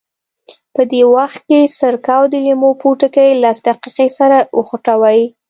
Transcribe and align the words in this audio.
په 0.75 0.81
دې 0.91 1.01
وخت 1.15 1.41
کې 1.49 1.71
سرکه 1.79 2.11
او 2.19 2.23
د 2.31 2.33
لیمو 2.45 2.69
پوټکي 2.81 3.29
لس 3.43 3.57
دقیقې 3.67 4.07
سره 4.17 4.37
وخوټوئ. 4.57 5.21